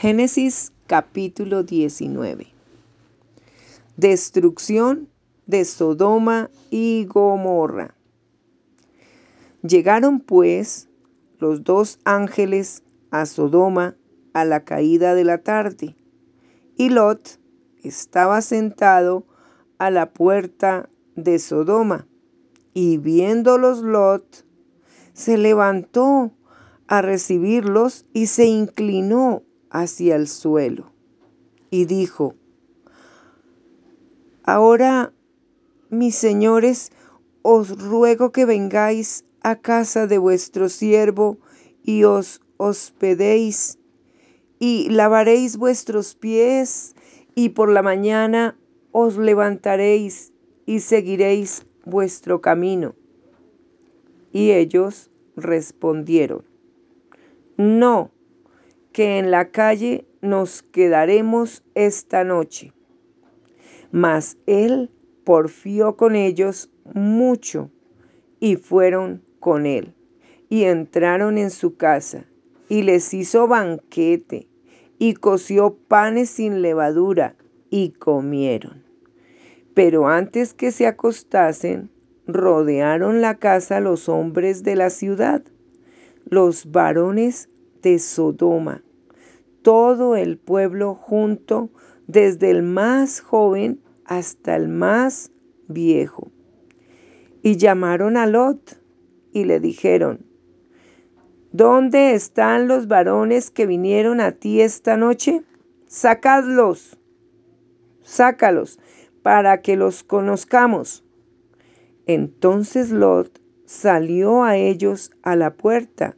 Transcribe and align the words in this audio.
Génesis 0.00 0.72
capítulo 0.86 1.64
19. 1.64 2.46
Destrucción 3.96 5.08
de 5.46 5.64
Sodoma 5.64 6.50
y 6.70 7.04
Gomorra. 7.06 7.96
Llegaron 9.62 10.20
pues 10.20 10.88
los 11.40 11.64
dos 11.64 11.98
ángeles 12.04 12.84
a 13.10 13.26
Sodoma 13.26 13.96
a 14.34 14.44
la 14.44 14.60
caída 14.60 15.16
de 15.16 15.24
la 15.24 15.38
tarde, 15.38 15.96
y 16.76 16.90
Lot 16.90 17.40
estaba 17.82 18.40
sentado 18.40 19.26
a 19.78 19.90
la 19.90 20.12
puerta 20.12 20.88
de 21.16 21.40
Sodoma, 21.40 22.06
y 22.72 22.98
viéndolos 22.98 23.82
Lot, 23.82 24.46
se 25.12 25.38
levantó 25.38 26.30
a 26.86 27.02
recibirlos 27.02 28.06
y 28.12 28.26
se 28.26 28.46
inclinó 28.46 29.42
hacia 29.70 30.16
el 30.16 30.28
suelo 30.28 30.92
y 31.70 31.84
dijo, 31.84 32.34
Ahora, 34.44 35.12
mis 35.90 36.14
señores, 36.14 36.90
os 37.42 37.78
ruego 37.82 38.32
que 38.32 38.46
vengáis 38.46 39.24
a 39.42 39.56
casa 39.56 40.06
de 40.06 40.18
vuestro 40.18 40.68
siervo 40.68 41.38
y 41.82 42.04
os 42.04 42.40
hospedéis 42.56 43.78
y 44.58 44.88
lavaréis 44.90 45.56
vuestros 45.56 46.14
pies 46.14 46.94
y 47.34 47.50
por 47.50 47.70
la 47.70 47.82
mañana 47.82 48.58
os 48.92 49.16
levantaréis 49.16 50.32
y 50.66 50.80
seguiréis 50.80 51.66
vuestro 51.84 52.40
camino. 52.40 52.94
Y 54.32 54.50
ellos 54.50 55.10
respondieron, 55.36 56.44
No, 57.56 58.10
que 58.98 59.20
en 59.20 59.30
la 59.30 59.52
calle 59.52 60.08
nos 60.22 60.64
quedaremos 60.64 61.62
esta 61.76 62.24
noche. 62.24 62.72
Mas 63.92 64.38
él 64.46 64.90
porfió 65.22 65.96
con 65.96 66.16
ellos 66.16 66.72
mucho 66.94 67.70
y 68.40 68.56
fueron 68.56 69.22
con 69.38 69.66
él 69.66 69.94
y 70.48 70.64
entraron 70.64 71.38
en 71.38 71.50
su 71.50 71.76
casa 71.76 72.24
y 72.68 72.82
les 72.82 73.14
hizo 73.14 73.46
banquete 73.46 74.48
y 74.98 75.14
coció 75.14 75.76
panes 75.76 76.30
sin 76.30 76.60
levadura 76.60 77.36
y 77.70 77.90
comieron. 77.90 78.82
Pero 79.74 80.08
antes 80.08 80.54
que 80.54 80.72
se 80.72 80.88
acostasen, 80.88 81.88
rodearon 82.26 83.20
la 83.20 83.36
casa 83.36 83.78
los 83.78 84.08
hombres 84.08 84.64
de 84.64 84.74
la 84.74 84.90
ciudad, 84.90 85.44
los 86.28 86.72
varones 86.72 87.48
de 87.80 88.00
Sodoma, 88.00 88.82
todo 89.68 90.16
el 90.16 90.38
pueblo 90.38 90.94
junto, 90.94 91.68
desde 92.06 92.48
el 92.48 92.62
más 92.62 93.20
joven 93.20 93.82
hasta 94.06 94.56
el 94.56 94.66
más 94.66 95.30
viejo. 95.66 96.30
Y 97.42 97.58
llamaron 97.58 98.16
a 98.16 98.26
Lot 98.26 98.80
y 99.30 99.44
le 99.44 99.60
dijeron, 99.60 100.24
¿Dónde 101.52 102.14
están 102.14 102.66
los 102.66 102.88
varones 102.88 103.50
que 103.50 103.66
vinieron 103.66 104.22
a 104.22 104.32
ti 104.32 104.62
esta 104.62 104.96
noche? 104.96 105.42
Sacadlos, 105.86 106.98
sácalos, 108.00 108.80
para 109.20 109.60
que 109.60 109.76
los 109.76 110.02
conozcamos. 110.02 111.04
Entonces 112.06 112.90
Lot 112.90 113.38
salió 113.66 114.44
a 114.44 114.56
ellos 114.56 115.10
a 115.20 115.36
la 115.36 115.52
puerta 115.52 116.16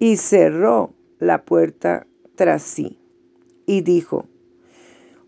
y 0.00 0.16
cerró 0.16 0.96
la 1.20 1.44
puerta 1.44 2.08
tras 2.42 2.62
sí 2.62 2.98
y 3.66 3.82
dijo, 3.82 4.26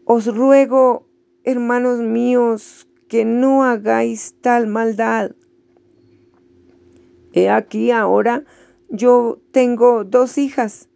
Os 0.05 0.27
ruego, 0.27 1.07
hermanos 1.45 2.01
míos, 2.01 2.89
que 3.07 3.25
no 3.25 3.63
hagáis 3.63 4.35
tal 4.41 4.67
maldad. 4.67 5.31
He 7.33 7.49
aquí 7.49 7.93
ahora 7.93 8.43
yo 8.89 9.39
tengo 9.53 10.03
dos 10.03 10.39
hijas 10.39 10.89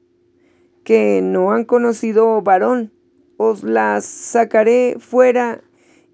que 0.83 1.21
no 1.23 1.53
han 1.53 1.65
conocido 1.65 2.43
varón. 2.43 2.93
Os 3.37 3.63
las 3.63 4.05
sacaré 4.05 4.97
fuera 4.99 5.63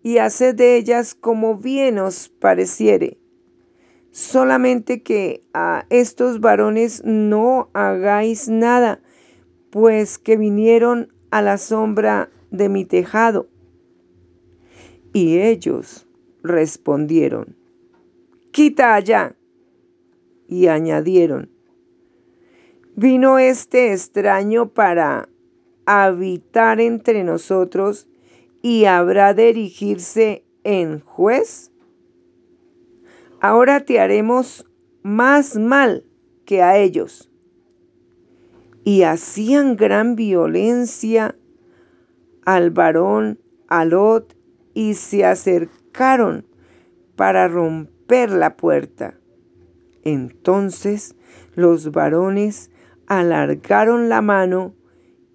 y 0.02 0.18
haced 0.18 0.54
de 0.54 0.76
ellas 0.76 1.14
como 1.14 1.56
bien 1.56 1.98
os 1.98 2.28
pareciere 2.28 3.16
solamente 4.14 5.02
que 5.02 5.42
a 5.54 5.86
estos 5.90 6.40
varones 6.40 7.02
no 7.04 7.68
hagáis 7.72 8.48
nada, 8.48 9.00
pues 9.74 10.18
que 10.18 10.36
vinieron 10.36 11.12
a 11.32 11.42
la 11.42 11.58
sombra 11.58 12.30
de 12.52 12.68
mi 12.68 12.84
tejado. 12.84 13.48
Y 15.12 15.40
ellos 15.40 16.06
respondieron, 16.44 17.56
quita 18.52 18.94
allá. 18.94 19.34
Y 20.46 20.68
añadieron, 20.68 21.50
vino 22.94 23.40
este 23.40 23.92
extraño 23.92 24.68
para 24.68 25.28
habitar 25.86 26.80
entre 26.80 27.24
nosotros 27.24 28.06
y 28.62 28.84
habrá 28.84 29.34
de 29.34 29.48
erigirse 29.48 30.44
en 30.62 31.00
juez 31.00 31.72
ahora 33.40 33.84
te 33.84 33.98
haremos 33.98 34.64
más 35.02 35.56
mal 35.56 36.04
que 36.44 36.62
a 36.62 36.78
ellos. 36.78 37.28
Y 38.84 39.02
hacían 39.02 39.76
gran 39.76 40.14
violencia 40.14 41.34
al 42.44 42.70
varón, 42.70 43.40
a 43.68 43.84
Lot, 43.84 44.36
y 44.74 44.94
se 44.94 45.24
acercaron 45.24 46.46
para 47.16 47.48
romper 47.48 48.30
la 48.30 48.56
puerta. 48.56 49.18
Entonces 50.02 51.16
los 51.54 51.90
varones 51.90 52.70
alargaron 53.06 54.08
la 54.08 54.20
mano 54.20 54.74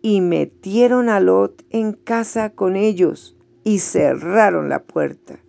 y 0.01 0.21
metieron 0.21 1.09
a 1.09 1.19
Lot 1.19 1.65
en 1.71 1.93
casa 1.93 2.51
con 2.51 2.75
ellos 2.75 3.35
y 3.63 3.79
cerraron 3.79 4.69
la 4.69 4.83
puerta 4.83 5.39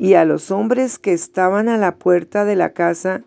y 0.00 0.14
a 0.14 0.24
los 0.24 0.50
hombres 0.50 0.98
que 0.98 1.12
estaban 1.12 1.68
a 1.68 1.76
la 1.76 1.96
puerta 1.96 2.46
de 2.46 2.56
la 2.56 2.72
casa 2.72 3.22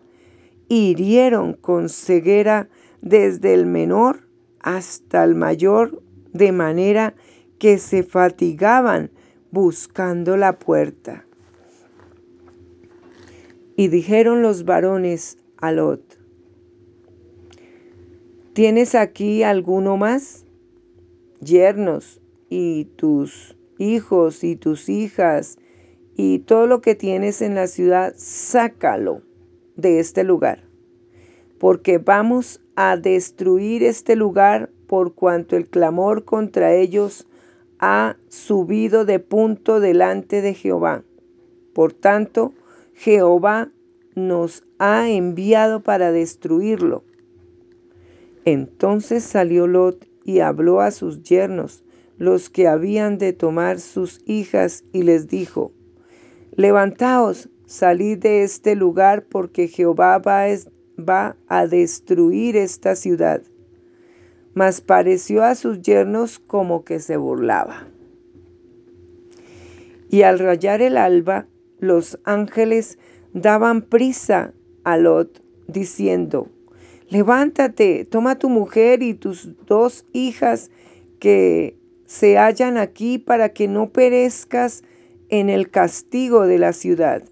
hirieron 0.68 1.52
con 1.52 1.88
ceguera 1.88 2.68
desde 3.04 3.52
el 3.52 3.66
menor 3.66 4.26
hasta 4.60 5.22
el 5.24 5.34
mayor, 5.34 6.02
de 6.32 6.52
manera 6.52 7.14
que 7.58 7.76
se 7.78 8.02
fatigaban 8.02 9.10
buscando 9.50 10.38
la 10.38 10.58
puerta. 10.58 11.26
Y 13.76 13.88
dijeron 13.88 14.40
los 14.40 14.64
varones 14.64 15.38
a 15.58 15.70
Lot, 15.70 16.18
¿tienes 18.54 18.94
aquí 18.94 19.42
alguno 19.42 19.98
más? 19.98 20.46
Yernos 21.40 22.22
y 22.48 22.86
tus 22.96 23.54
hijos 23.78 24.42
y 24.44 24.56
tus 24.56 24.88
hijas 24.88 25.58
y 26.16 26.38
todo 26.38 26.66
lo 26.66 26.80
que 26.80 26.94
tienes 26.94 27.42
en 27.42 27.54
la 27.54 27.66
ciudad, 27.66 28.14
sácalo 28.16 29.20
de 29.76 29.98
este 29.98 30.24
lugar, 30.24 30.64
porque 31.58 31.98
vamos 31.98 32.63
a 32.76 32.96
destruir 32.96 33.82
este 33.82 34.16
lugar 34.16 34.70
por 34.86 35.14
cuanto 35.14 35.56
el 35.56 35.68
clamor 35.68 36.24
contra 36.24 36.74
ellos 36.74 37.26
ha 37.78 38.16
subido 38.28 39.04
de 39.04 39.18
punto 39.18 39.80
delante 39.80 40.42
de 40.42 40.54
Jehová. 40.54 41.04
Por 41.72 41.92
tanto, 41.92 42.52
Jehová 42.94 43.70
nos 44.14 44.64
ha 44.78 45.08
enviado 45.10 45.82
para 45.82 46.12
destruirlo. 46.12 47.04
Entonces 48.44 49.24
salió 49.24 49.66
Lot 49.66 50.06
y 50.24 50.40
habló 50.40 50.80
a 50.80 50.90
sus 50.90 51.22
yernos, 51.22 51.82
los 52.16 52.48
que 52.48 52.68
habían 52.68 53.18
de 53.18 53.32
tomar 53.32 53.80
sus 53.80 54.20
hijas, 54.26 54.84
y 54.92 55.02
les 55.02 55.28
dijo, 55.28 55.72
Levantaos, 56.52 57.48
salid 57.66 58.18
de 58.18 58.44
este 58.44 58.76
lugar, 58.76 59.24
porque 59.24 59.66
Jehová 59.66 60.18
va, 60.18 60.40
a 60.42 60.48
destruir 61.68 62.56
esta 62.56 62.96
ciudad. 62.96 63.42
Mas 64.54 64.80
pareció 64.80 65.42
a 65.42 65.54
sus 65.54 65.82
yernos 65.82 66.38
como 66.38 66.84
que 66.84 67.00
se 67.00 67.16
burlaba. 67.16 67.88
Y 70.10 70.22
al 70.22 70.38
rayar 70.38 70.80
el 70.80 70.96
alba, 70.96 71.46
los 71.80 72.18
ángeles 72.24 72.98
daban 73.32 73.82
prisa 73.82 74.52
a 74.84 74.96
Lot, 74.96 75.42
diciendo, 75.66 76.48
Levántate, 77.08 78.04
toma 78.04 78.38
tu 78.38 78.48
mujer 78.48 79.02
y 79.02 79.14
tus 79.14 79.50
dos 79.66 80.06
hijas 80.12 80.70
que 81.18 81.76
se 82.06 82.38
hallan 82.38 82.76
aquí 82.78 83.18
para 83.18 83.50
que 83.50 83.68
no 83.68 83.90
perezcas 83.90 84.82
en 85.28 85.50
el 85.50 85.70
castigo 85.70 86.46
de 86.46 86.58
la 86.58 86.72
ciudad. 86.72 87.24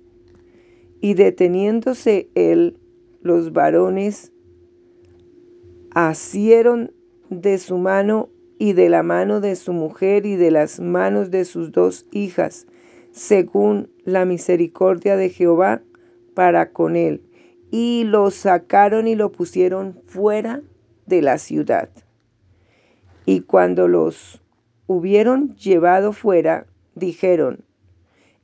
Y 1.00 1.14
deteniéndose 1.14 2.28
él, 2.34 2.78
los 3.22 3.52
varones 3.52 4.32
asieron 5.94 6.92
de 7.30 7.58
su 7.58 7.78
mano 7.78 8.28
y 8.58 8.74
de 8.74 8.88
la 8.88 9.02
mano 9.02 9.40
de 9.40 9.56
su 9.56 9.72
mujer 9.72 10.26
y 10.26 10.36
de 10.36 10.50
las 10.50 10.80
manos 10.80 11.30
de 11.30 11.44
sus 11.44 11.72
dos 11.72 12.06
hijas, 12.12 12.66
según 13.10 13.90
la 14.04 14.24
misericordia 14.24 15.16
de 15.16 15.30
Jehová 15.30 15.82
para 16.34 16.72
con 16.72 16.96
él. 16.96 17.22
Y 17.70 18.04
lo 18.04 18.30
sacaron 18.30 19.08
y 19.08 19.14
lo 19.14 19.32
pusieron 19.32 20.00
fuera 20.06 20.62
de 21.06 21.22
la 21.22 21.38
ciudad. 21.38 21.88
Y 23.24 23.40
cuando 23.40 23.88
los 23.88 24.42
hubieron 24.86 25.54
llevado 25.56 26.12
fuera, 26.12 26.66
dijeron, 26.94 27.64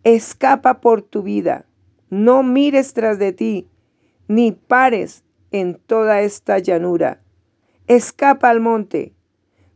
escapa 0.05 0.81
por 0.81 1.03
tu 1.03 1.23
vida, 1.23 1.67
no 2.11 2.43
mires 2.43 2.95
tras 2.95 3.19
de 3.19 3.33
ti, 3.33 3.69
ni 4.29 4.53
pares 4.53 5.25
en 5.51 5.75
toda 5.75 6.21
esta 6.21 6.59
llanura. 6.59 7.21
Escapa 7.87 8.51
al 8.51 8.61
monte, 8.61 9.15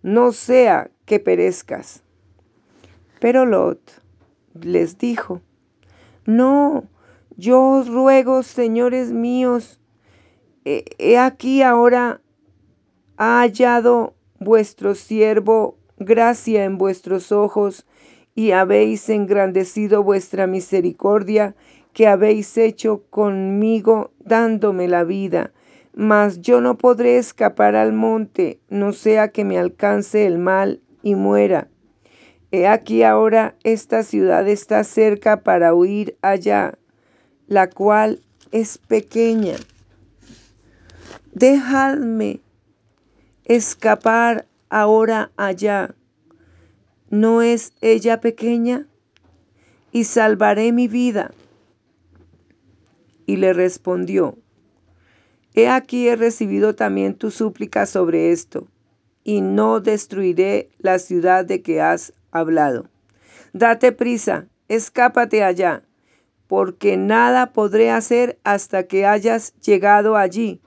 no 0.02 0.32
sea 0.32 0.90
que 1.06 1.18
perezcas. 1.18 2.02
Pero 3.20 3.46
Lot 3.46 3.80
les 4.54 4.98
dijo, 4.98 5.40
no, 6.26 6.84
yo 7.36 7.60
os 7.62 7.88
ruego, 7.88 8.42
señores 8.42 9.10
míos, 9.12 9.80
he 10.64 11.18
aquí 11.18 11.62
ahora 11.62 12.20
ha 13.16 13.40
hallado 13.40 14.14
vuestro 14.38 14.94
siervo 14.94 15.78
gracia 15.98 16.64
en 16.64 16.78
vuestros 16.78 17.32
ojos 17.32 17.86
y 18.34 18.52
habéis 18.52 19.08
engrandecido 19.08 20.02
vuestra 20.02 20.46
misericordia 20.46 21.54
que 21.92 22.06
habéis 22.06 22.56
hecho 22.56 23.04
conmigo 23.10 24.12
dándome 24.20 24.88
la 24.88 25.04
vida. 25.04 25.52
Mas 25.94 26.40
yo 26.40 26.60
no 26.60 26.78
podré 26.78 27.18
escapar 27.18 27.76
al 27.76 27.92
monte, 27.92 28.60
no 28.70 28.92
sea 28.92 29.28
que 29.28 29.44
me 29.44 29.58
alcance 29.58 30.26
el 30.26 30.38
mal 30.38 30.80
y 31.02 31.14
muera. 31.14 31.68
He 32.50 32.66
aquí 32.66 33.02
ahora 33.02 33.54
esta 33.62 34.02
ciudad 34.02 34.48
está 34.48 34.84
cerca 34.84 35.42
para 35.42 35.74
huir 35.74 36.16
allá, 36.22 36.78
la 37.46 37.68
cual 37.68 38.20
es 38.52 38.78
pequeña. 38.78 39.56
Dejadme 41.32 42.40
escapar 43.44 44.46
ahora 44.68 45.30
allá. 45.36 45.94
¿No 47.10 47.42
es 47.42 47.72
ella 47.80 48.20
pequeña? 48.20 48.86
Y 49.92 50.04
salvaré 50.04 50.72
mi 50.72 50.88
vida. 50.88 51.32
Y 53.32 53.36
le 53.36 53.54
respondió, 53.54 54.36
He 55.54 55.66
aquí 55.66 56.06
he 56.06 56.16
recibido 56.16 56.74
también 56.74 57.14
tu 57.14 57.30
súplica 57.30 57.86
sobre 57.86 58.30
esto, 58.30 58.68
y 59.24 59.40
no 59.40 59.80
destruiré 59.80 60.68
la 60.76 60.98
ciudad 60.98 61.46
de 61.46 61.62
que 61.62 61.80
has 61.80 62.12
hablado. 62.30 62.90
Date 63.54 63.92
prisa, 63.92 64.48
escápate 64.68 65.42
allá, 65.42 65.82
porque 66.46 66.98
nada 66.98 67.54
podré 67.54 67.90
hacer 67.90 68.38
hasta 68.44 68.82
que 68.86 69.06
hayas 69.06 69.54
llegado 69.60 70.18
allí. 70.18 70.60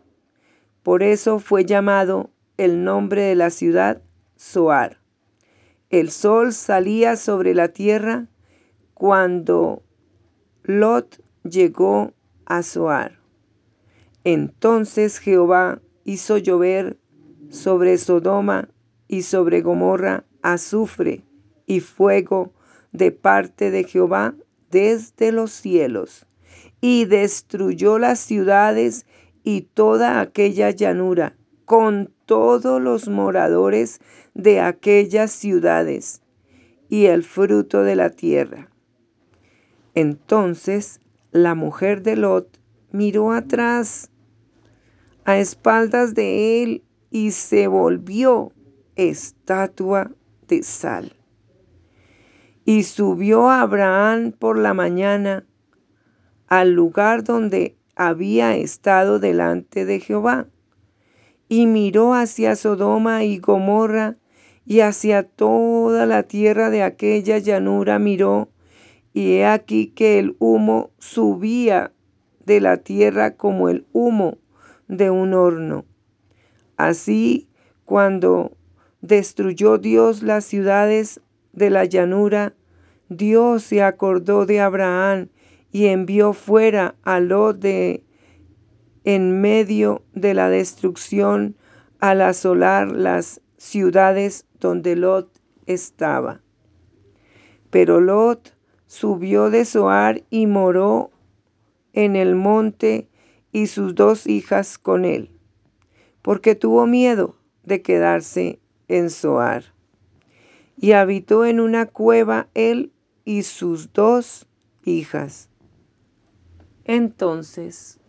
Por 0.81 1.03
eso 1.03 1.37
fue 1.37 1.65
llamado 1.65 2.31
el 2.57 2.83
nombre 2.83 3.21
de 3.21 3.35
la 3.35 3.51
ciudad 3.51 4.01
Soar. 4.37 4.97
El 5.91 6.09
sol 6.09 6.51
salía 6.51 7.15
sobre 7.15 7.53
la 7.53 7.67
tierra 7.67 8.25
cuando 8.95 9.83
Lot 10.63 11.21
llegó 11.43 12.15
a 12.45 12.63
Soar. 12.63 13.19
Entonces 14.23 15.19
Jehová 15.19 15.81
hizo 16.03 16.37
llover 16.37 16.97
sobre 17.49 17.97
Sodoma 17.97 18.69
y 19.07 19.21
sobre 19.21 19.61
Gomorra 19.61 20.25
azufre 20.41 21.23
y 21.65 21.79
fuego 21.79 22.53
de 22.91 23.11
parte 23.11 23.71
de 23.71 23.83
Jehová 23.83 24.35
desde 24.71 25.31
los 25.31 25.51
cielos, 25.51 26.25
y 26.81 27.05
destruyó 27.05 27.99
las 27.99 28.19
ciudades 28.19 29.05
y 29.43 29.61
toda 29.61 30.21
aquella 30.21 30.71
llanura, 30.71 31.35
con 31.65 32.11
todos 32.25 32.81
los 32.81 33.07
moradores 33.07 33.99
de 34.33 34.59
aquellas 34.59 35.31
ciudades, 35.31 36.21
y 36.89 37.05
el 37.05 37.23
fruto 37.23 37.83
de 37.83 37.95
la 37.95 38.11
tierra. 38.11 38.69
Entonces 39.95 40.99
la 41.35 41.53
mujer 41.53 42.01
de 42.01 42.15
Lot 42.15 42.61
miró 42.91 43.33
atrás 43.33 44.09
a 45.25 45.37
espaldas 45.37 46.15
de 46.15 46.63
él 46.63 46.83
y 47.11 47.31
se 47.31 47.67
volvió 47.67 48.53
estatua 48.95 50.11
de 50.47 50.63
sal. 50.63 51.11
Y 52.63 52.83
subió 52.83 53.49
Abraham 53.49 54.31
por 54.31 54.57
la 54.57 54.73
mañana 54.73 55.45
al 56.47 56.71
lugar 56.71 57.25
donde 57.25 57.75
había 57.97 58.55
estado 58.55 59.19
delante 59.19 59.83
de 59.83 59.99
Jehová, 59.99 60.47
y 61.49 61.67
miró 61.67 62.13
hacia 62.13 62.55
Sodoma 62.55 63.25
y 63.25 63.39
Gomorra, 63.39 64.15
y 64.65 64.79
hacia 64.79 65.23
toda 65.23 66.05
la 66.05 66.23
tierra 66.23 66.69
de 66.69 66.81
aquella 66.81 67.39
llanura 67.39 67.99
miró, 67.99 68.47
y 69.15 69.35
he 69.35 69.45
aquí 69.45 69.87
que 69.87 70.19
el 70.19 70.35
humo 70.39 70.91
subía 70.99 71.93
de 72.45 72.59
la 72.59 72.75
tierra 72.75 73.37
como 73.37 73.69
el 73.69 73.85
humo 73.93 74.37
de 74.89 75.09
un 75.09 75.33
horno. 75.33 75.85
Así, 76.75 77.47
cuando 77.85 78.51
destruyó 78.99 79.77
Dios 79.77 80.21
las 80.21 80.43
ciudades 80.43 81.21
de 81.53 81.69
la 81.69 81.85
llanura, 81.85 82.55
Dios 83.07 83.63
se 83.63 83.81
acordó 83.81 84.45
de 84.45 84.59
Abraham 84.59 85.29
y 85.71 85.85
envió 85.85 86.33
fuera 86.33 86.95
a 87.03 87.21
Lot 87.21 87.59
de 87.59 88.03
en 89.05 89.39
medio 89.39 90.03
de 90.13 90.33
la 90.33 90.49
destrucción 90.49 91.55
al 92.01 92.21
asolar 92.21 92.91
las 92.91 93.39
ciudades 93.55 94.45
donde 94.59 94.97
Lot 94.97 95.29
estaba. 95.67 96.41
Pero 97.69 98.01
Lot 98.01 98.54
subió 98.87 99.49
de 99.49 99.65
Zoar 99.65 100.23
y 100.29 100.47
moró 100.47 101.11
en 101.93 102.15
el 102.15 102.35
monte 102.35 103.07
y 103.51 103.67
sus 103.67 103.95
dos 103.95 104.27
hijas 104.27 104.77
con 104.77 105.05
él, 105.05 105.29
porque 106.21 106.55
tuvo 106.55 106.85
miedo 106.85 107.35
de 107.63 107.81
quedarse 107.81 108.59
en 108.87 109.09
Zoar. 109.09 109.63
Y 110.77 110.91
habitó 110.91 111.45
en 111.45 111.59
una 111.59 111.85
cueva 111.85 112.47
él 112.53 112.91
y 113.23 113.43
sus 113.43 113.93
dos 113.93 114.45
hijas. 114.83 115.49
Entonces, 116.83 117.99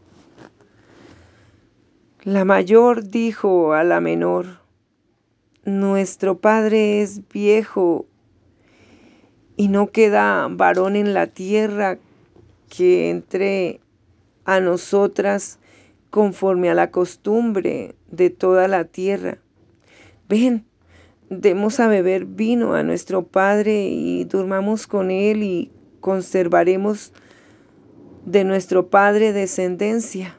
la 2.24 2.44
mayor 2.44 3.08
dijo 3.08 3.72
a 3.72 3.84
la 3.84 4.00
menor, 4.00 4.58
Nuestro 5.64 6.38
padre 6.38 7.02
es 7.02 7.26
viejo 7.28 8.06
y 9.56 9.68
no 9.68 9.90
queda 9.90 10.48
varón 10.50 10.96
en 10.96 11.14
la 11.14 11.26
tierra 11.26 11.98
que 12.68 13.10
entre 13.10 13.80
a 14.44 14.60
nosotras 14.60 15.58
conforme 16.10 16.70
a 16.70 16.74
la 16.74 16.90
costumbre 16.90 17.94
de 18.10 18.30
toda 18.30 18.68
la 18.68 18.84
tierra. 18.84 19.38
Ven, 20.28 20.64
demos 21.30 21.80
a 21.80 21.88
beber 21.88 22.24
vino 22.24 22.74
a 22.74 22.82
nuestro 22.82 23.26
Padre 23.26 23.88
y 23.88 24.24
durmamos 24.24 24.86
con 24.86 25.10
él 25.10 25.42
y 25.42 25.70
conservaremos 26.00 27.12
de 28.24 28.44
nuestro 28.44 28.88
Padre 28.88 29.32
descendencia. 29.32 30.36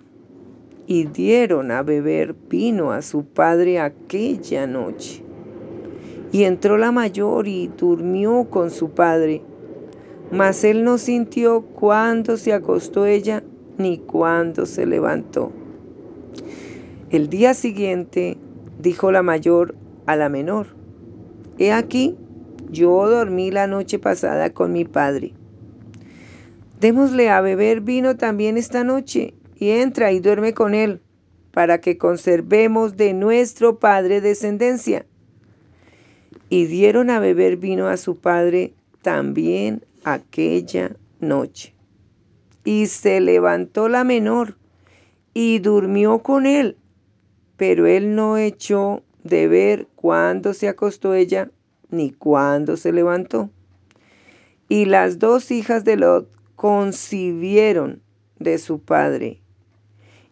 Y 0.89 1.03
dieron 1.03 1.71
a 1.71 1.83
beber 1.83 2.33
vino 2.33 2.93
a 2.93 3.01
su 3.01 3.25
padre 3.25 3.81
aquella 3.81 4.65
noche. 4.67 5.26
Y 6.31 6.43
entró 6.43 6.77
la 6.77 6.91
mayor 6.91 7.47
y 7.47 7.67
durmió 7.77 8.49
con 8.49 8.69
su 8.69 8.91
padre. 8.91 9.41
Mas 10.31 10.63
él 10.63 10.83
no 10.83 10.97
sintió 10.97 11.61
cuándo 11.61 12.37
se 12.37 12.53
acostó 12.53 13.05
ella 13.05 13.43
ni 13.77 13.97
cuándo 13.97 14.65
se 14.65 14.85
levantó. 14.85 15.51
El 17.09 17.29
día 17.29 17.53
siguiente 17.53 18.37
dijo 18.79 19.11
la 19.11 19.23
mayor 19.23 19.75
a 20.05 20.15
la 20.15 20.29
menor, 20.29 20.67
He 21.57 21.71
aquí, 21.71 22.15
yo 22.69 23.09
dormí 23.09 23.49
la 23.51 23.67
noche 23.67 23.97
pasada 23.97 24.51
con 24.51 24.73
mi 24.73 24.83
padre. 24.83 25.33
Démosle 26.79 27.29
a 27.29 27.41
beber 27.41 27.81
vino 27.81 28.17
también 28.17 28.57
esta 28.57 28.83
noche, 28.83 29.33
y 29.55 29.69
entra 29.69 30.11
y 30.11 30.19
duerme 30.19 30.53
con 30.53 30.75
él, 30.75 31.01
para 31.51 31.79
que 31.79 31.97
conservemos 31.97 32.97
de 32.97 33.13
nuestro 33.13 33.79
padre 33.79 34.21
descendencia. 34.21 35.05
Y 36.49 36.65
dieron 36.65 37.09
a 37.09 37.19
beber 37.19 37.57
vino 37.57 37.87
a 37.87 37.97
su 37.97 38.17
padre 38.17 38.73
también 39.01 39.85
aquella 40.03 40.95
noche. 41.19 41.73
Y 42.63 42.87
se 42.87 43.19
levantó 43.19 43.89
la 43.89 44.03
menor 44.03 44.55
y 45.33 45.59
durmió 45.59 46.19
con 46.19 46.45
él, 46.45 46.77
pero 47.57 47.85
él 47.85 48.15
no 48.15 48.37
echó 48.37 49.03
de 49.23 49.47
ver 49.47 49.87
cuándo 49.95 50.53
se 50.53 50.67
acostó 50.67 51.13
ella 51.13 51.51
ni 51.89 52.11
cuándo 52.11 52.77
se 52.77 52.91
levantó. 52.91 53.49
Y 54.69 54.85
las 54.85 55.19
dos 55.19 55.51
hijas 55.51 55.83
de 55.85 55.97
Lot 55.97 56.29
concibieron 56.55 58.01
de 58.39 58.57
su 58.57 58.79
padre. 58.79 59.39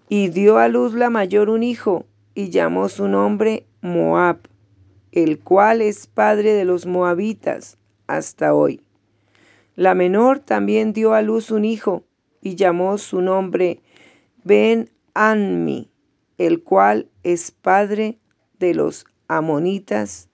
Y 0.10 0.29
dio 0.29 0.57
a 0.57 0.67
luz 0.67 0.93
la 0.93 1.10
mayor 1.10 1.50
un 1.50 1.63
hijo, 1.63 2.05
y 2.34 2.50
llamó 2.50 2.89
su 2.89 3.07
nombre 3.07 3.65
Moab, 3.81 4.39
el 5.15 5.39
cual 5.39 5.81
es 5.81 6.05
padre 6.05 6.53
de 6.53 6.65
los 6.65 6.86
moabitas 6.86 7.77
hasta 8.05 8.53
hoy. 8.53 8.81
La 9.75 9.95
menor 9.95 10.39
también 10.39 10.93
dio 10.93 11.13
a 11.13 11.22
luz 11.22 11.50
un 11.50 11.65
hijo, 11.65 12.03
y 12.45 12.55
llamó 12.55 13.00
su 13.00 13.22
nombre 13.22 13.81
Ben 14.43 14.91
Anmi, 15.15 15.89
el 16.38 16.62
cual 16.62 17.10
es 17.24 17.50
padre 17.50 18.19
de 18.60 18.75
los 18.75 19.07
amonitas 19.27 20.29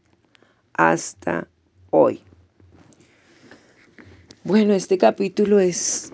hasta 0.73 1.47
hoy. 1.89 2.21
Bueno, 4.43 4.73
este 4.73 4.97
capítulo 4.97 5.61
es, 5.61 6.11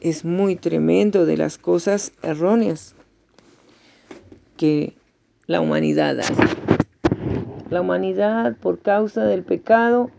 es 0.00 0.24
muy 0.24 0.56
tremendo 0.56 1.24
de 1.24 1.36
las 1.36 1.56
cosas 1.56 2.10
erróneas 2.22 2.96
que 4.56 4.94
la 5.46 5.60
humanidad 5.60 6.18
hace. 6.18 6.55
La 7.76 7.82
humanidad, 7.82 8.56
por 8.56 8.78
causa 8.78 9.26
del 9.26 9.44
pecado, 9.44 10.10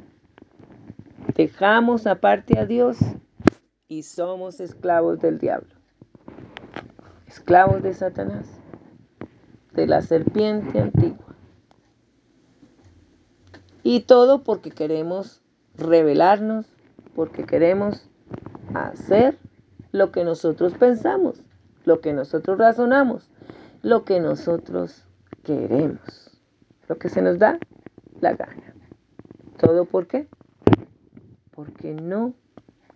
dejamos 1.34 2.06
aparte 2.06 2.60
a 2.60 2.68
Dios 2.68 3.00
y 3.88 4.04
somos 4.04 4.60
esclavos 4.60 5.20
del 5.22 5.40
diablo, 5.40 5.74
esclavos 7.26 7.82
de 7.82 7.96
Satanás, 7.96 8.48
de 9.74 9.88
la 9.88 10.04
serpiente 10.04 10.80
antigua. 10.80 11.36
Y 13.82 14.02
todo 14.02 14.44
porque 14.44 14.70
queremos 14.70 15.42
rebelarnos, 15.74 16.68
porque 17.16 17.44
queremos 17.48 18.08
hacer 18.76 19.40
lo 19.92 20.12
que 20.12 20.24
nosotros 20.24 20.74
pensamos, 20.78 21.42
lo 21.86 22.02
que 22.02 22.14
nosotros 22.14 22.60
razonamos, 22.60 23.32
lo 23.82 24.06
que 24.06 24.20
nosotros 24.20 25.08
queremos, 25.44 26.37
lo 26.88 26.98
que 26.98 27.10
se 27.10 27.22
nos 27.22 27.40
da 27.40 27.60
la 28.22 28.34
gana. 28.34 28.74
¿Todo 29.58 29.86
por 29.86 30.08
qué? 30.08 30.28
Porque 31.52 31.94
no 31.94 32.34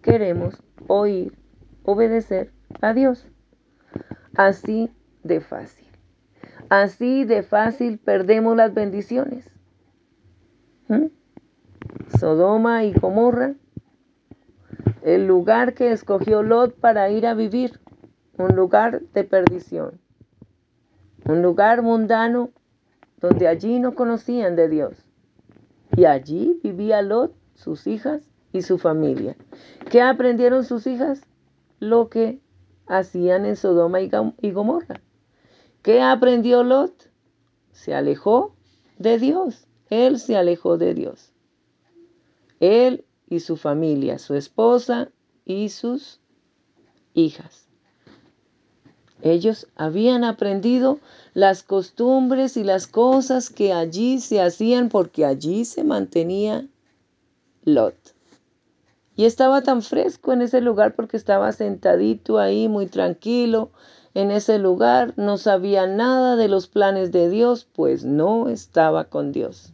queremos 0.01 0.61
oír, 0.87 1.37
obedecer 1.83 2.51
a 2.81 2.93
Dios. 2.93 3.27
Así 4.35 4.91
de 5.23 5.41
fácil. 5.41 5.87
Así 6.69 7.25
de 7.25 7.43
fácil 7.43 7.97
perdemos 7.97 8.55
las 8.55 8.73
bendiciones. 8.73 9.49
¿Mm? 10.87 11.07
Sodoma 12.19 12.85
y 12.85 12.93
Gomorra, 12.93 13.55
el 15.01 15.27
lugar 15.27 15.73
que 15.73 15.91
escogió 15.91 16.43
Lot 16.43 16.75
para 16.75 17.09
ir 17.09 17.25
a 17.25 17.33
vivir, 17.33 17.79
un 18.37 18.55
lugar 18.55 19.01
de 19.01 19.23
perdición, 19.23 19.99
un 21.25 21.41
lugar 21.41 21.81
mundano 21.81 22.51
donde 23.21 23.47
allí 23.47 23.79
no 23.79 23.95
conocían 23.95 24.55
de 24.55 24.67
Dios. 24.67 24.97
Y 25.95 26.05
allí 26.05 26.59
vivía 26.63 27.01
Lot, 27.01 27.33
sus 27.55 27.87
hijas 27.87 28.21
y 28.51 28.63
su 28.63 28.77
familia. 28.77 29.35
¿Qué 29.89 30.01
aprendieron 30.01 30.63
sus 30.63 30.87
hijas? 30.87 31.21
Lo 31.79 32.09
que 32.09 32.39
hacían 32.87 33.45
en 33.45 33.55
Sodoma 33.55 33.99
y 34.01 34.51
Gomorra. 34.51 35.01
¿Qué 35.81 36.01
aprendió 36.01 36.63
Lot? 36.63 37.09
Se 37.71 37.93
alejó 37.93 38.55
de 38.97 39.17
Dios. 39.17 39.67
Él 39.89 40.19
se 40.19 40.37
alejó 40.37 40.77
de 40.77 40.93
Dios. 40.93 41.33
Él 42.59 43.05
y 43.27 43.39
su 43.39 43.57
familia, 43.57 44.19
su 44.19 44.35
esposa 44.35 45.09
y 45.45 45.69
sus 45.69 46.21
hijas. 47.13 47.70
Ellos 49.21 49.67
habían 49.75 50.23
aprendido 50.23 50.99
las 51.33 51.63
costumbres 51.63 52.57
y 52.57 52.63
las 52.63 52.87
cosas 52.87 53.49
que 53.49 53.73
allí 53.73 54.19
se 54.19 54.41
hacían 54.41 54.89
porque 54.89 55.25
allí 55.25 55.65
se 55.65 55.83
mantenía 55.83 56.67
Lot. 57.63 57.95
Y 59.15 59.25
estaba 59.25 59.61
tan 59.61 59.81
fresco 59.81 60.33
en 60.33 60.41
ese 60.41 60.61
lugar 60.61 60.95
porque 60.95 61.17
estaba 61.17 61.51
sentadito 61.51 62.39
ahí 62.39 62.67
muy 62.67 62.87
tranquilo 62.87 63.69
en 64.13 64.31
ese 64.31 64.59
lugar, 64.59 65.13
no 65.15 65.37
sabía 65.37 65.87
nada 65.87 66.35
de 66.35 66.49
los 66.49 66.67
planes 66.67 67.11
de 67.11 67.29
Dios, 67.29 67.65
pues 67.71 68.03
no 68.03 68.49
estaba 68.49 69.05
con 69.05 69.31
Dios. 69.31 69.73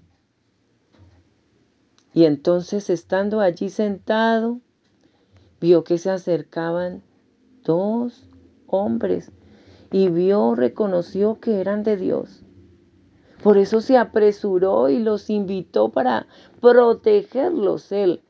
Y 2.13 2.25
entonces 2.25 2.89
estando 2.89 3.39
allí 3.39 3.70
sentado, 3.70 4.60
vio 5.60 5.84
que 5.84 5.98
se 5.98 6.12
acercaban 6.12 7.01
dos 7.63 8.27
hombres 8.68 9.32
y 9.92 10.10
vio, 10.10 10.56
reconoció 10.56 11.40
que 11.40 11.62
eran 11.62 11.84
de 11.84 11.98
Dios. 11.98 12.44
Por 13.42 13.58
eso 13.58 13.82
se 13.82 13.98
apresuró 13.98 14.90
y 14.90 15.00
los 15.00 15.30
invitó 15.30 15.90
para 15.90 16.28
protegerlos 16.60 17.92
él 17.92 18.22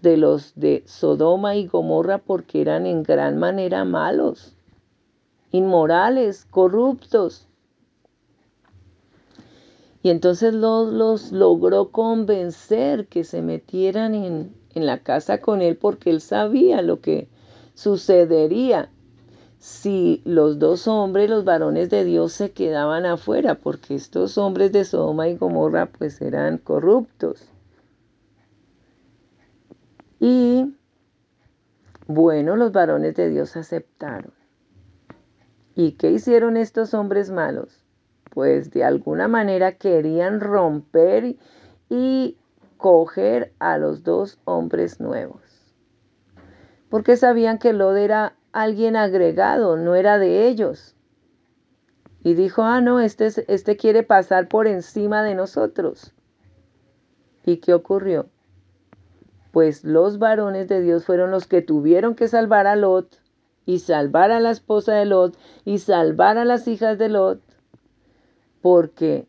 de 0.00 0.16
los 0.18 0.54
de 0.54 0.84
Sodoma 0.86 1.56
y 1.56 1.66
Gomorra 1.66 2.18
porque 2.18 2.60
eran 2.60 2.86
en 2.86 3.02
gran 3.02 3.38
manera 3.38 3.84
malos, 3.84 4.54
inmorales, 5.50 6.44
corruptos. 6.44 7.48
Y 10.02 10.10
entonces 10.10 10.52
los, 10.52 10.92
los 10.92 11.32
logró 11.32 11.90
convencer 11.90 13.06
que 13.06 13.24
se 13.24 13.40
metieran 13.40 14.14
en, 14.14 14.54
en 14.74 14.84
la 14.84 14.98
casa 14.98 15.40
con 15.40 15.62
él 15.62 15.78
porque 15.78 16.10
él 16.10 16.20
sabía 16.20 16.82
lo 16.82 17.00
que 17.00 17.28
sucedería 17.74 18.90
si 19.58 20.20
los 20.26 20.58
dos 20.58 20.86
hombres, 20.88 21.30
los 21.30 21.44
varones 21.44 21.88
de 21.88 22.04
Dios, 22.04 22.34
se 22.34 22.52
quedaban 22.52 23.06
afuera, 23.06 23.54
porque 23.54 23.94
estos 23.94 24.36
hombres 24.36 24.72
de 24.72 24.84
Sodoma 24.84 25.28
y 25.28 25.36
Gomorra 25.36 25.86
pues 25.86 26.20
eran 26.20 26.58
corruptos. 26.58 27.48
Y 30.20 30.74
bueno, 32.06 32.56
los 32.56 32.72
varones 32.72 33.14
de 33.14 33.30
Dios 33.30 33.56
aceptaron. 33.56 34.34
¿Y 35.74 35.92
qué 35.92 36.10
hicieron 36.10 36.58
estos 36.58 36.92
hombres 36.92 37.30
malos? 37.30 37.84
Pues 38.30 38.70
de 38.70 38.84
alguna 38.84 39.28
manera 39.28 39.78
querían 39.78 40.40
romper 40.40 41.36
y 41.88 42.36
coger 42.76 43.54
a 43.58 43.78
los 43.78 44.02
dos 44.02 44.38
hombres 44.44 45.00
nuevos. 45.00 45.43
Porque 46.88 47.16
sabían 47.16 47.58
que 47.58 47.72
Lod 47.72 47.96
era 47.96 48.34
alguien 48.52 48.96
agregado, 48.96 49.76
no 49.76 49.94
era 49.94 50.18
de 50.18 50.48
ellos. 50.48 50.94
Y 52.22 52.34
dijo, 52.34 52.62
ah, 52.62 52.80
no, 52.80 53.00
este, 53.00 53.28
este 53.48 53.76
quiere 53.76 54.02
pasar 54.02 54.48
por 54.48 54.66
encima 54.66 55.22
de 55.22 55.34
nosotros. 55.34 56.14
¿Y 57.44 57.58
qué 57.58 57.74
ocurrió? 57.74 58.26
Pues 59.52 59.84
los 59.84 60.18
varones 60.18 60.68
de 60.68 60.80
Dios 60.80 61.04
fueron 61.04 61.30
los 61.30 61.46
que 61.46 61.62
tuvieron 61.62 62.14
que 62.14 62.28
salvar 62.28 62.66
a 62.66 62.76
Lot 62.76 63.20
y 63.66 63.80
salvar 63.80 64.30
a 64.30 64.40
la 64.40 64.50
esposa 64.50 64.94
de 64.94 65.04
Lot 65.04 65.36
y 65.64 65.78
salvar 65.78 66.38
a 66.38 66.44
las 66.44 66.66
hijas 66.66 66.98
de 66.98 67.08
Lot, 67.08 67.40
porque 68.62 69.26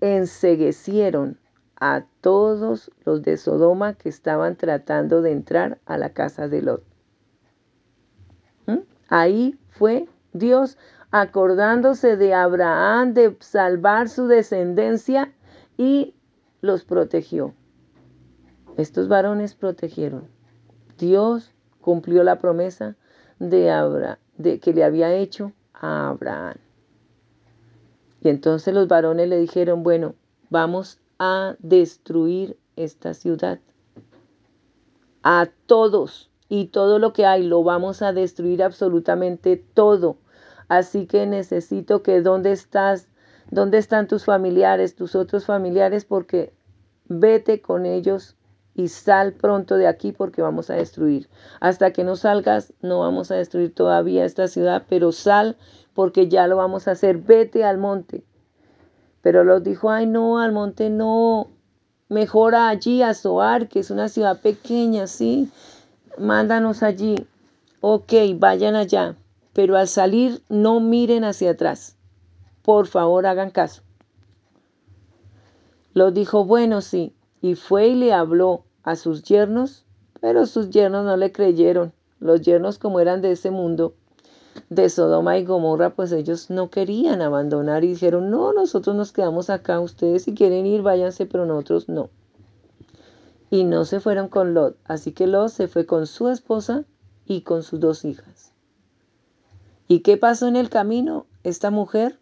enseguecieron 0.00 1.38
a 1.80 2.04
todos 2.20 2.90
los 3.04 3.22
de 3.22 3.36
Sodoma 3.38 3.94
que 3.94 4.10
estaban 4.10 4.56
tratando 4.56 5.22
de 5.22 5.32
entrar 5.32 5.78
a 5.86 5.96
la 5.96 6.10
casa 6.10 6.46
de 6.46 6.62
Lot. 6.62 6.84
Ahí 9.08 9.58
fue 9.70 10.08
Dios 10.32 10.78
acordándose 11.10 12.16
de 12.16 12.32
Abraham 12.32 13.12
de 13.14 13.36
salvar 13.40 14.08
su 14.08 14.28
descendencia 14.28 15.32
y 15.76 16.14
los 16.60 16.84
protegió. 16.84 17.52
Estos 18.76 19.08
varones 19.08 19.54
protegieron. 19.54 20.28
Dios 20.96 21.52
cumplió 21.80 22.22
la 22.22 22.38
promesa 22.38 22.94
de, 23.40 24.16
de 24.36 24.60
que 24.60 24.72
le 24.72 24.84
había 24.84 25.12
hecho 25.12 25.52
a 25.74 26.10
Abraham. 26.10 26.56
Y 28.22 28.28
entonces 28.28 28.72
los 28.72 28.86
varones 28.86 29.28
le 29.28 29.40
dijeron, 29.40 29.82
bueno, 29.82 30.14
vamos 30.50 31.00
a 31.20 31.54
destruir 31.58 32.56
esta 32.76 33.12
ciudad. 33.12 33.60
A 35.22 35.50
todos 35.66 36.30
y 36.48 36.68
todo 36.68 36.98
lo 36.98 37.12
que 37.12 37.26
hay 37.26 37.42
lo 37.42 37.62
vamos 37.62 38.00
a 38.00 38.14
destruir 38.14 38.62
absolutamente 38.62 39.56
todo. 39.56 40.16
Así 40.68 41.06
que 41.06 41.26
necesito 41.26 42.02
que 42.02 42.22
dónde 42.22 42.52
estás, 42.52 43.06
dónde 43.50 43.76
están 43.76 44.08
tus 44.08 44.24
familiares, 44.24 44.96
tus 44.96 45.14
otros 45.14 45.44
familiares, 45.44 46.06
porque 46.06 46.54
vete 47.06 47.60
con 47.60 47.84
ellos 47.84 48.36
y 48.74 48.88
sal 48.88 49.34
pronto 49.34 49.76
de 49.76 49.88
aquí 49.88 50.12
porque 50.12 50.40
vamos 50.40 50.70
a 50.70 50.74
destruir. 50.74 51.28
Hasta 51.60 51.92
que 51.92 52.02
no 52.02 52.16
salgas, 52.16 52.72
no 52.80 53.00
vamos 53.00 53.30
a 53.30 53.34
destruir 53.34 53.74
todavía 53.74 54.24
esta 54.24 54.48
ciudad, 54.48 54.86
pero 54.88 55.12
sal 55.12 55.58
porque 55.92 56.28
ya 56.28 56.46
lo 56.46 56.56
vamos 56.56 56.88
a 56.88 56.92
hacer. 56.92 57.18
Vete 57.18 57.62
al 57.62 57.76
monte. 57.76 58.24
Pero 59.22 59.44
los 59.44 59.62
dijo, 59.62 59.90
ay 59.90 60.06
no, 60.06 60.38
al 60.38 60.52
monte 60.52 60.90
no, 60.90 61.48
mejor 62.08 62.54
allí 62.54 63.02
a 63.02 63.14
Zoar, 63.14 63.68
que 63.68 63.80
es 63.80 63.90
una 63.90 64.08
ciudad 64.08 64.40
pequeña, 64.40 65.06
¿sí? 65.06 65.50
Mándanos 66.18 66.82
allí. 66.82 67.26
Ok, 67.80 68.12
vayan 68.36 68.74
allá, 68.74 69.16
pero 69.52 69.76
al 69.76 69.88
salir 69.88 70.42
no 70.48 70.80
miren 70.80 71.24
hacia 71.24 71.52
atrás. 71.52 71.96
Por 72.62 72.86
favor, 72.86 73.26
hagan 73.26 73.50
caso. 73.50 73.82
Los 75.94 76.14
dijo, 76.14 76.44
bueno, 76.44 76.82
sí, 76.82 77.14
y 77.40 77.54
fue 77.54 77.88
y 77.88 77.94
le 77.94 78.12
habló 78.12 78.64
a 78.82 78.96
sus 78.96 79.22
yernos, 79.22 79.84
pero 80.20 80.46
sus 80.46 80.70
yernos 80.70 81.04
no 81.04 81.16
le 81.16 81.32
creyeron. 81.32 81.92
Los 82.20 82.42
yernos, 82.42 82.78
como 82.78 83.00
eran 83.00 83.22
de 83.22 83.32
ese 83.32 83.50
mundo, 83.50 83.94
de 84.68 84.88
Sodoma 84.88 85.38
y 85.38 85.44
Gomorra, 85.44 85.90
pues 85.90 86.12
ellos 86.12 86.50
no 86.50 86.70
querían 86.70 87.22
abandonar 87.22 87.84
y 87.84 87.88
dijeron, 87.88 88.30
no, 88.30 88.52
nosotros 88.52 88.96
nos 88.96 89.12
quedamos 89.12 89.50
acá, 89.50 89.80
ustedes 89.80 90.24
si 90.24 90.34
quieren 90.34 90.66
ir, 90.66 90.82
váyanse, 90.82 91.26
pero 91.26 91.46
nosotros 91.46 91.88
no. 91.88 92.10
Y 93.50 93.64
no 93.64 93.84
se 93.84 94.00
fueron 94.00 94.28
con 94.28 94.54
Lot, 94.54 94.76
así 94.84 95.12
que 95.12 95.26
Lot 95.26 95.48
se 95.50 95.68
fue 95.68 95.86
con 95.86 96.06
su 96.06 96.28
esposa 96.28 96.84
y 97.26 97.42
con 97.42 97.62
sus 97.62 97.80
dos 97.80 98.04
hijas. 98.04 98.52
¿Y 99.88 100.00
qué 100.00 100.16
pasó 100.16 100.46
en 100.46 100.56
el 100.56 100.70
camino? 100.70 101.26
Esta 101.42 101.70
mujer 101.70 102.18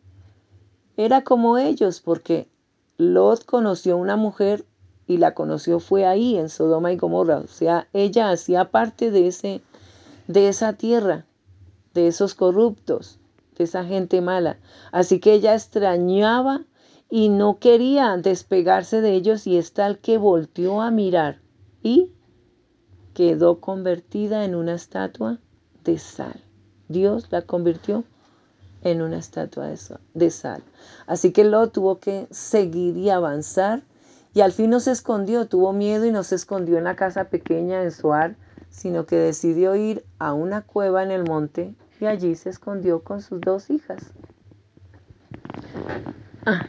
era 0.97 1.23
como 1.23 1.59
ellos, 1.59 2.01
porque 2.01 2.49
Lot 2.97 3.45
conoció 3.45 3.97
una 3.97 4.17
mujer 4.17 4.65
y 5.07 5.19
la 5.19 5.35
conoció 5.35 5.81
fue 5.81 6.07
ahí 6.07 6.37
en 6.37 6.49
Sodoma 6.49 6.93
y 6.93 6.97
Gomorra, 6.97 7.39
o 7.39 7.47
sea, 7.47 7.89
ella 7.93 8.31
hacía 8.31 8.71
parte 8.71 9.11
de 9.11 9.27
ese 9.27 9.63
de 10.27 10.49
esa 10.49 10.75
tierra 10.75 11.25
de 11.99 12.07
esos 12.07 12.35
corruptos, 12.35 13.19
de 13.57 13.64
esa 13.64 13.85
gente 13.85 14.21
mala. 14.21 14.59
Así 14.93 15.19
que 15.19 15.33
ella 15.33 15.55
extrañaba 15.55 16.62
y 17.11 17.28
no 17.28 17.59
quería 17.59 18.17
despegarse 18.17 19.00
de 19.00 19.14
ellos 19.14 19.47
y 19.49 19.57
es 19.59 19.73
tal 19.73 19.99
que 19.99 20.17
volteó 20.17 20.81
a 20.81 20.93
mirar 20.93 21.40
y 21.83 22.12
quedó 23.14 23.61
convertida 23.61 24.45
en 24.45 24.55
una 24.55 24.75
estatua 24.75 25.40
de 25.83 25.99
sal. 25.99 26.40
Dios 26.87 27.26
la 27.31 27.43
convirtió 27.43 28.05
en 28.83 29.02
una 29.02 29.19
estatua 29.19 29.73
de 30.14 30.31
sal. 30.31 30.62
Así 31.09 31.33
que 31.33 31.43
lo 31.43 31.69
tuvo 31.71 31.99
que 31.99 32.28
seguir 32.31 32.97
y 32.97 33.11
avanzar 33.11 33.83
y 34.35 34.40
al 34.40 34.52
fin 34.52 34.71
no 34.71 34.78
se 34.78 34.93
escondió, 34.93 35.49
tuvo 35.49 35.73
miedo 35.73 36.07
y 36.07 36.12
no 36.12 36.23
se 36.23 36.37
escondió 36.37 36.78
en 36.78 36.85
la 36.85 36.95
casa 36.95 37.25
pequeña 37.25 37.83
en 37.83 37.90
Suar, 37.90 38.37
sino 38.71 39.05
que 39.05 39.17
decidió 39.17 39.75
ir 39.75 40.05
a 40.21 40.33
una 40.33 40.62
cueva 40.62 41.02
en 41.02 41.11
el 41.11 41.25
monte 41.25 41.75
y 42.00 42.07
allí 42.07 42.35
se 42.35 42.50
escondió 42.50 43.02
con 43.02 43.21
sus 43.21 43.40
dos 43.40 43.71
hijas. 43.71 44.12
Ah, 46.47 46.69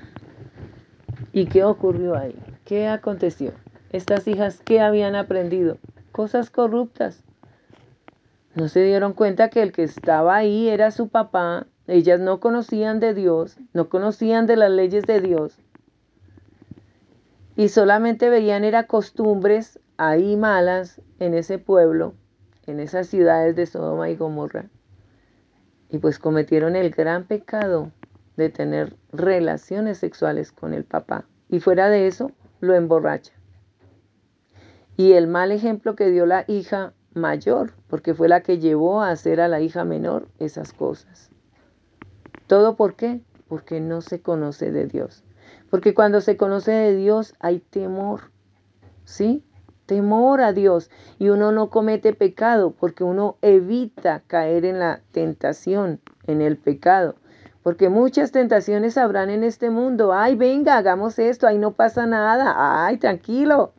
¿Y 1.32 1.46
qué 1.46 1.64
ocurrió 1.64 2.18
ahí? 2.18 2.36
¿Qué 2.66 2.88
aconteció? 2.88 3.54
Estas 3.92 4.28
hijas, 4.28 4.62
¿qué 4.64 4.82
habían 4.82 5.16
aprendido? 5.16 5.78
Cosas 6.12 6.50
corruptas. 6.50 7.24
No 8.56 8.68
se 8.68 8.84
dieron 8.84 9.14
cuenta 9.14 9.50
que 9.50 9.62
el 9.62 9.72
que 9.72 9.84
estaba 9.84 10.36
ahí 10.36 10.70
era 10.70 10.92
su 10.92 11.10
papá. 11.10 11.68
Ellas 11.88 12.20
no 12.20 12.40
conocían 12.40 13.00
de 13.00 13.14
Dios, 13.14 13.58
no 13.74 13.90
conocían 13.90 14.48
de 14.48 14.58
las 14.58 14.72
leyes 14.72 15.04
de 15.06 15.22
Dios. 15.22 15.58
Y 17.56 17.70
solamente 17.70 18.30
veían 18.30 18.64
era 18.64 18.84
costumbres 18.84 19.80
ahí 19.98 20.36
malas 20.36 21.02
en 21.20 21.34
ese 21.34 21.58
pueblo, 21.58 22.14
en 22.66 22.80
esas 22.80 23.08
ciudades 23.08 23.56
de 23.56 23.66
Sodoma 23.66 24.10
y 24.10 24.16
Gomorra 24.16 24.70
y 25.90 25.98
pues 25.98 26.20
cometieron 26.20 26.76
el 26.76 26.92
gran 26.92 27.26
pecado 27.26 27.92
de 28.38 28.50
tener 28.50 28.96
relaciones 29.12 29.98
sexuales 29.98 30.52
con 30.52 30.74
el 30.74 30.84
papá. 30.84 31.26
Y 31.50 31.60
fuera 31.60 31.90
de 31.90 32.08
eso, 32.08 32.32
lo 32.62 32.76
emborracha. 32.76 33.34
Y 34.98 35.14
el 35.14 35.28
mal 35.28 35.52
ejemplo 35.52 35.96
que 35.96 36.10
dio 36.10 36.26
la 36.26 36.46
hija 36.48 36.94
mayor, 37.14 37.74
porque 37.88 38.14
fue 38.14 38.28
la 38.28 38.42
que 38.42 38.60
llevó 38.60 39.02
a 39.02 39.12
hacer 39.12 39.42
a 39.42 39.48
la 39.48 39.62
hija 39.62 39.84
menor 39.84 40.28
esas 40.40 40.74
cosas. 40.74 41.30
¿Todo 42.48 42.76
por 42.76 42.96
qué? 42.96 43.22
Porque 43.48 43.80
no 43.80 44.02
se 44.02 44.22
conoce 44.22 44.72
de 44.72 44.88
Dios. 44.88 45.24
Porque 45.70 45.94
cuando 45.94 46.22
se 46.22 46.38
conoce 46.38 46.72
de 46.72 46.96
Dios 46.96 47.36
hay 47.40 47.60
temor. 47.60 48.32
¿Sí? 49.06 49.44
Temor 49.90 50.40
a 50.40 50.54
Dios 50.54 50.92
y 51.18 51.30
uno 51.30 51.52
no 51.52 51.72
comete 51.72 52.14
pecado 52.14 52.76
porque 52.80 53.04
uno 53.04 53.38
evita 53.42 54.22
caer 54.28 54.64
en 54.66 54.78
la 54.78 55.02
tentación, 55.12 56.00
en 56.28 56.42
el 56.42 56.58
pecado. 56.58 57.16
Porque 57.64 57.90
muchas 57.90 58.32
tentaciones 58.32 59.00
habrán 59.00 59.32
en 59.32 59.44
este 59.44 59.72
mundo. 59.72 60.14
Ay, 60.14 60.36
venga, 60.36 60.78
hagamos 60.78 61.18
esto, 61.18 61.48
ahí 61.48 61.58
no 61.58 61.72
pasa 61.72 62.06
nada. 62.06 62.86
Ay, 62.86 62.98
tranquilo. 62.98 63.74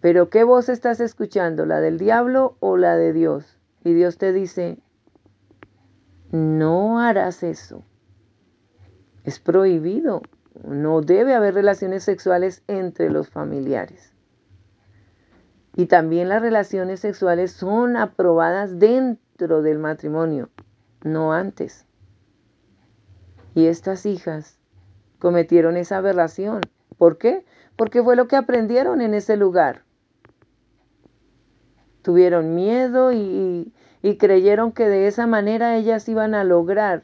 Pero 0.00 0.30
¿qué 0.30 0.44
voz 0.44 0.68
estás 0.68 1.00
escuchando? 1.00 1.66
¿La 1.66 1.80
del 1.80 1.98
diablo 1.98 2.56
o 2.60 2.76
la 2.76 2.96
de 2.96 3.12
Dios? 3.12 3.58
Y 3.82 3.94
Dios 3.94 4.16
te 4.16 4.32
dice, 4.32 4.78
no 6.30 7.00
harás 7.00 7.42
eso. 7.42 7.82
Es 9.24 9.40
prohibido. 9.40 10.22
No 10.62 11.00
debe 11.00 11.34
haber 11.34 11.54
relaciones 11.54 12.04
sexuales 12.04 12.62
entre 12.68 13.10
los 13.10 13.28
familiares. 13.28 14.12
Y 15.74 15.86
también 15.86 16.28
las 16.28 16.40
relaciones 16.40 17.00
sexuales 17.00 17.50
son 17.50 17.96
aprobadas 17.96 18.78
dentro 18.78 19.62
del 19.62 19.78
matrimonio, 19.80 20.50
no 21.02 21.32
antes. 21.32 21.86
Y 23.56 23.66
estas 23.66 24.06
hijas 24.06 24.58
cometieron 25.18 25.76
esa 25.76 25.96
aberración. 25.96 26.60
¿Por 26.96 27.18
qué? 27.18 27.44
Porque 27.76 28.02
fue 28.02 28.14
lo 28.14 28.28
que 28.28 28.36
aprendieron 28.36 29.00
en 29.00 29.14
ese 29.14 29.36
lugar. 29.36 29.82
Tuvieron 32.02 32.54
miedo 32.54 33.12
y, 33.12 33.72
y 34.02 34.16
creyeron 34.18 34.70
que 34.70 34.88
de 34.88 35.08
esa 35.08 35.26
manera 35.26 35.76
ellas 35.76 36.08
iban 36.08 36.34
a 36.34 36.44
lograr 36.44 37.02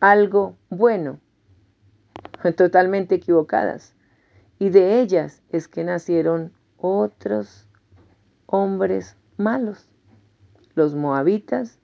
algo 0.00 0.56
bueno 0.70 1.18
totalmente 2.52 3.14
equivocadas. 3.14 3.94
Y 4.58 4.70
de 4.70 5.00
ellas 5.00 5.42
es 5.50 5.68
que 5.68 5.84
nacieron 5.84 6.52
otros 6.76 7.68
hombres 8.46 9.16
malos, 9.36 9.88
los 10.74 10.94
moabitas 10.94 11.78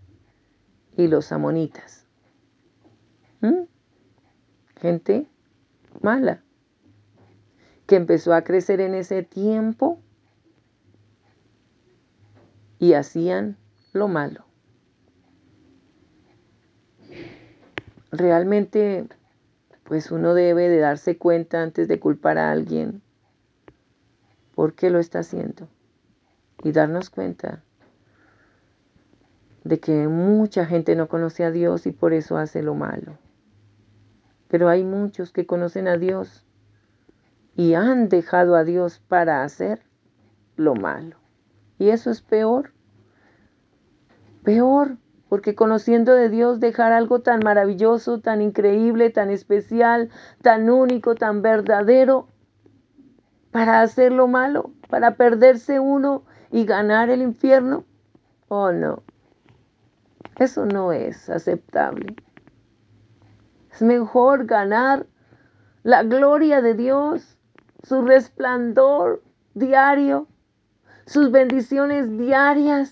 y 0.96 1.08
los 1.08 1.32
amonitas. 1.32 2.06
¿Mm? 3.40 3.64
Gente 4.76 5.26
mala, 6.00 6.42
que 7.86 7.96
empezó 7.96 8.32
a 8.34 8.42
crecer 8.42 8.80
en 8.80 8.94
ese 8.94 9.22
tiempo 9.22 10.00
y 12.78 12.94
hacían 12.94 13.56
lo 13.92 14.08
malo. 14.08 14.44
Realmente 18.12 19.06
pues 19.90 20.12
uno 20.12 20.34
debe 20.34 20.68
de 20.68 20.78
darse 20.78 21.18
cuenta 21.18 21.60
antes 21.60 21.88
de 21.88 21.98
culpar 21.98 22.38
a 22.38 22.52
alguien 22.52 23.02
por 24.54 24.74
qué 24.74 24.88
lo 24.88 25.00
está 25.00 25.18
haciendo 25.18 25.66
y 26.62 26.70
darnos 26.70 27.10
cuenta 27.10 27.64
de 29.64 29.80
que 29.80 30.06
mucha 30.06 30.64
gente 30.64 30.94
no 30.94 31.08
conoce 31.08 31.44
a 31.44 31.50
Dios 31.50 31.86
y 31.86 31.90
por 31.90 32.12
eso 32.12 32.36
hace 32.36 32.62
lo 32.62 32.76
malo. 32.76 33.18
Pero 34.46 34.68
hay 34.68 34.84
muchos 34.84 35.32
que 35.32 35.44
conocen 35.44 35.88
a 35.88 35.96
Dios 35.96 36.46
y 37.56 37.74
han 37.74 38.08
dejado 38.08 38.54
a 38.54 38.62
Dios 38.62 39.02
para 39.08 39.42
hacer 39.42 39.82
lo 40.54 40.76
malo. 40.76 41.16
Y 41.80 41.88
eso 41.88 42.12
es 42.12 42.22
peor. 42.22 42.72
Peor 44.44 44.98
porque 45.30 45.54
conociendo 45.54 46.12
de 46.12 46.28
Dios 46.28 46.58
dejar 46.58 46.92
algo 46.92 47.20
tan 47.20 47.38
maravilloso, 47.44 48.18
tan 48.18 48.42
increíble, 48.42 49.10
tan 49.10 49.30
especial, 49.30 50.10
tan 50.42 50.68
único, 50.68 51.14
tan 51.14 51.40
verdadero, 51.40 52.26
para 53.52 53.80
hacer 53.80 54.10
lo 54.10 54.26
malo, 54.26 54.72
para 54.88 55.14
perderse 55.14 55.78
uno 55.78 56.24
y 56.50 56.64
ganar 56.64 57.10
el 57.10 57.22
infierno. 57.22 57.84
Oh 58.48 58.72
no, 58.72 59.04
eso 60.36 60.66
no 60.66 60.90
es 60.90 61.30
aceptable. 61.30 62.16
Es 63.72 63.82
mejor 63.82 64.46
ganar 64.46 65.06
la 65.84 66.02
gloria 66.02 66.60
de 66.60 66.74
Dios, 66.74 67.38
su 67.84 68.02
resplandor 68.02 69.22
diario, 69.54 70.26
sus 71.06 71.30
bendiciones 71.30 72.18
diarias 72.18 72.90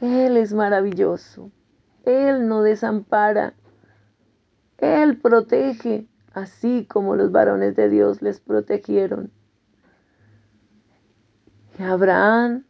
él 0.00 0.36
es 0.36 0.52
maravilloso. 0.52 1.50
Él 2.04 2.48
no 2.48 2.62
desampara. 2.62 3.54
Él 4.78 5.18
protege, 5.18 6.06
así 6.32 6.86
como 6.86 7.16
los 7.16 7.32
varones 7.32 7.76
de 7.76 7.88
Dios 7.88 8.22
les 8.22 8.40
protegieron. 8.40 9.30
Y 11.78 11.82
Abraham 11.82 12.64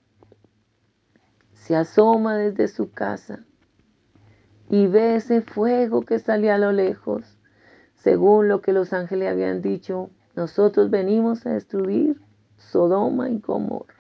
se 1.53 1.77
asoma 1.77 2.37
desde 2.37 2.69
su 2.69 2.93
casa 2.93 3.45
y 4.69 4.87
ve 4.87 5.17
ese 5.17 5.43
fuego 5.43 6.03
que 6.03 6.19
salía 6.19 6.57
a 6.57 6.59
lo 6.59 6.73
lejos. 6.73 7.39
Según 7.95 8.49
lo 8.49 8.61
que 8.61 8.73
los 8.73 8.93
ángeles 8.93 9.31
habían 9.31 9.63
dicho, 9.63 10.11
nosotros 10.35 10.91
venimos 10.91 11.47
a 11.47 11.51
destruir 11.51 12.21
Sodoma 12.57 13.31
y 13.31 13.39
Gomorra. 13.39 13.96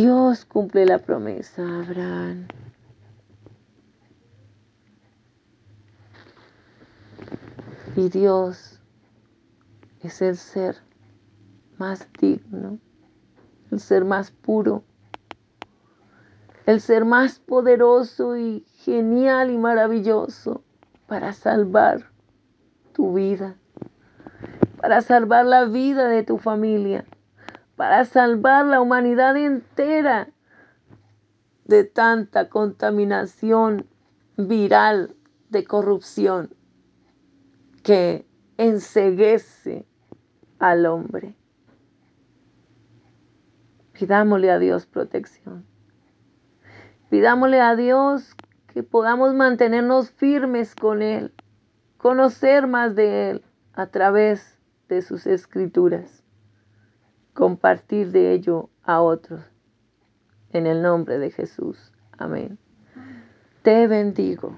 Dios 0.00 0.44
cumple 0.44 0.86
la 0.86 0.98
promesa 0.98 1.60
Abraham. 1.60 2.46
Y 7.96 8.08
Dios 8.08 8.78
es 10.00 10.22
el 10.22 10.36
ser 10.36 10.76
más 11.78 12.06
digno, 12.20 12.78
el 13.72 13.80
ser 13.80 14.04
más 14.04 14.30
puro, 14.30 14.84
el 16.64 16.80
ser 16.80 17.04
más 17.04 17.40
poderoso 17.40 18.36
y 18.36 18.64
genial 18.84 19.50
y 19.50 19.58
maravilloso 19.58 20.62
para 21.08 21.32
salvar 21.32 22.08
tu 22.92 23.14
vida, 23.14 23.56
para 24.80 25.00
salvar 25.00 25.44
la 25.44 25.64
vida 25.64 26.06
de 26.06 26.22
tu 26.22 26.38
familia, 26.38 27.04
para 27.78 28.04
salvar 28.04 28.66
la 28.66 28.80
humanidad 28.80 29.36
entera 29.36 30.28
de 31.64 31.84
tanta 31.84 32.48
contaminación 32.48 33.86
viral 34.36 35.14
de 35.50 35.62
corrupción 35.62 36.52
que 37.84 38.26
enseguece 38.56 39.86
al 40.58 40.86
hombre. 40.86 41.36
Pidámosle 43.92 44.50
a 44.50 44.58
Dios 44.58 44.86
protección. 44.86 45.64
Pidámosle 47.10 47.60
a 47.60 47.76
Dios 47.76 48.34
que 48.74 48.82
podamos 48.82 49.34
mantenernos 49.34 50.10
firmes 50.10 50.74
con 50.74 51.00
Él, 51.00 51.32
conocer 51.96 52.66
más 52.66 52.96
de 52.96 53.30
Él 53.30 53.44
a 53.74 53.86
través 53.86 54.58
de 54.88 55.00
sus 55.00 55.28
escrituras, 55.28 56.17
compartir 57.38 58.10
de 58.10 58.32
ello 58.32 58.68
a 58.82 59.00
otros. 59.00 59.40
En 60.50 60.66
el 60.66 60.82
nombre 60.82 61.18
de 61.18 61.30
Jesús. 61.30 61.92
Amén. 62.18 62.58
Te 63.62 63.86
bendigo. 63.86 64.56